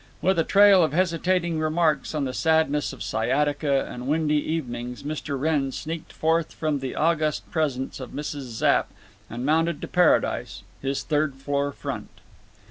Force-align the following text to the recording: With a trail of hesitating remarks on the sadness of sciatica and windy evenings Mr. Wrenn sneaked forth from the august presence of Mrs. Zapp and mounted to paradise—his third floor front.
With 0.19 0.39
a 0.39 0.43
trail 0.43 0.83
of 0.83 0.93
hesitating 0.93 1.59
remarks 1.59 2.15
on 2.15 2.23
the 2.25 2.33
sadness 2.33 2.91
of 2.91 3.03
sciatica 3.03 3.85
and 3.87 4.07
windy 4.07 4.41
evenings 4.51 5.03
Mr. 5.03 5.39
Wrenn 5.39 5.71
sneaked 5.71 6.11
forth 6.11 6.53
from 6.53 6.79
the 6.79 6.95
august 6.95 7.51
presence 7.51 7.99
of 7.99 8.09
Mrs. 8.09 8.49
Zapp 8.49 8.89
and 9.29 9.45
mounted 9.45 9.79
to 9.81 9.87
paradise—his 9.87 11.03
third 11.03 11.35
floor 11.35 11.71
front. 11.71 12.09